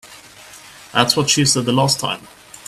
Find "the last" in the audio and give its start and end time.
1.65-1.99